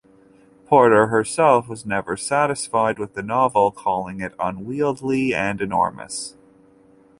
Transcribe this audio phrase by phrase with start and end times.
[0.65, 6.35] Porter herself was never satisfied with the novel, calling it "unwieldy" and "enormous".